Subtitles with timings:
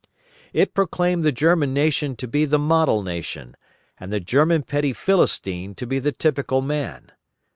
[0.51, 3.55] It proclaimed the German nation to be the model nation,
[3.99, 7.11] and the German petty Philistine to be the typical man.